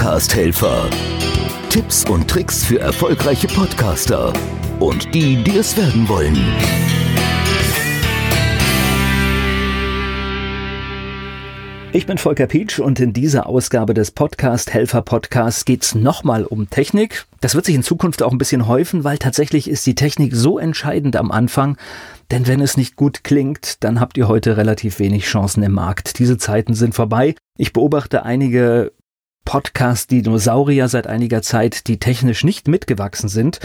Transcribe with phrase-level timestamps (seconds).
[0.00, 0.88] Podcast-Helfer.
[1.68, 4.32] Tipps und Tricks für erfolgreiche Podcaster
[4.78, 6.38] und die, die es werden wollen.
[11.92, 16.70] Ich bin Volker Pietsch und in dieser Ausgabe des Podcast Helfer Podcasts geht's nochmal um
[16.70, 17.26] Technik.
[17.42, 20.58] Das wird sich in Zukunft auch ein bisschen häufen, weil tatsächlich ist die Technik so
[20.58, 21.76] entscheidend am Anfang,
[22.30, 26.18] denn wenn es nicht gut klingt, dann habt ihr heute relativ wenig Chancen im Markt.
[26.18, 27.34] Diese Zeiten sind vorbei.
[27.58, 28.92] Ich beobachte einige
[29.50, 33.58] Podcast-Dinosaurier seit einiger Zeit, die technisch nicht mitgewachsen sind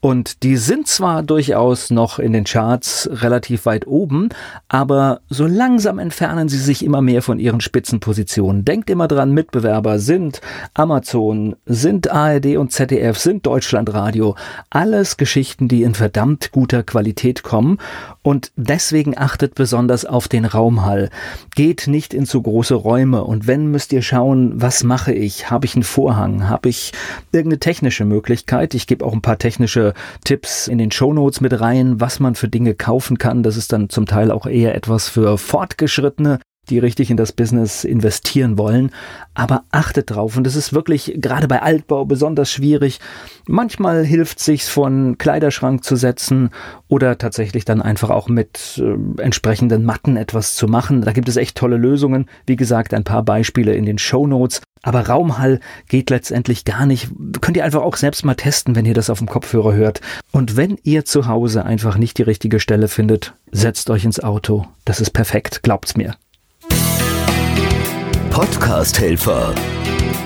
[0.00, 4.28] und die sind zwar durchaus noch in den Charts relativ weit oben,
[4.68, 8.64] aber so langsam entfernen sie sich immer mehr von ihren Spitzenpositionen.
[8.64, 10.40] Denkt immer dran, Mitbewerber sind
[10.74, 14.36] Amazon, sind ARD und ZDF, sind Deutschlandradio.
[14.70, 17.78] Alles Geschichten, die in verdammt guter Qualität kommen.
[18.22, 21.10] Und deswegen achtet besonders auf den Raumhall.
[21.56, 23.24] Geht nicht in zu große Räume.
[23.24, 25.50] Und wenn müsst ihr schauen, was mache ich?
[25.50, 26.48] Habe ich einen Vorhang?
[26.48, 26.92] Habe ich
[27.32, 28.74] irgendeine technische Möglichkeit?
[28.74, 29.87] Ich gebe auch ein paar technische
[30.24, 33.42] Tipps in den Shownotes mit rein, was man für Dinge kaufen kann.
[33.42, 36.38] Das ist dann zum Teil auch eher etwas für Fortgeschrittene
[36.70, 38.90] die richtig in das Business investieren wollen.
[39.34, 40.36] Aber achtet drauf.
[40.36, 43.00] Und es ist wirklich gerade bei Altbau besonders schwierig.
[43.46, 46.50] Manchmal hilft sich's von Kleiderschrank zu setzen
[46.88, 51.02] oder tatsächlich dann einfach auch mit äh, entsprechenden Matten etwas zu machen.
[51.02, 52.26] Da gibt es echt tolle Lösungen.
[52.46, 54.60] Wie gesagt, ein paar Beispiele in den Show Notes.
[54.82, 57.10] Aber Raumhall geht letztendlich gar nicht.
[57.40, 60.00] Könnt ihr einfach auch selbst mal testen, wenn ihr das auf dem Kopfhörer hört.
[60.32, 64.66] Und wenn ihr zu Hause einfach nicht die richtige Stelle findet, setzt euch ins Auto.
[64.84, 66.14] Das ist perfekt, glaubt's mir.
[68.30, 69.54] Podcast-Helfer.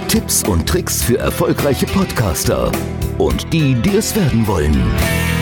[0.08, 2.70] Tipps und Tricks für erfolgreiche Podcaster
[3.16, 5.41] und die, die es werden wollen.